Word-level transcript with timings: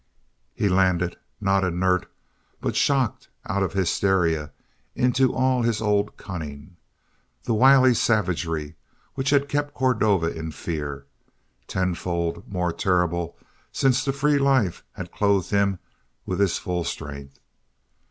He 0.55 0.67
landed, 0.67 1.15
not 1.39 1.63
inert, 1.63 2.11
but 2.59 2.75
shocked 2.75 3.29
out 3.45 3.61
of 3.61 3.73
hysteria 3.73 4.51
into 4.95 5.31
all 5.31 5.61
his 5.61 5.79
old 5.79 6.17
cunning 6.17 6.75
that 7.43 7.53
wily 7.53 7.93
savagery 7.93 8.73
which 9.13 9.29
had 9.29 9.47
kept 9.47 9.75
Cordova 9.75 10.25
in 10.35 10.49
fear, 10.49 11.05
ten 11.67 11.93
fold 11.93 12.51
more 12.51 12.73
terrible 12.73 13.37
since 13.71 14.03
the 14.03 14.11
free 14.11 14.39
life 14.39 14.83
had 14.93 15.11
clothed 15.11 15.51
him 15.51 15.77
with 16.25 16.39
his 16.39 16.57
full 16.57 16.83
strength. 16.83 17.37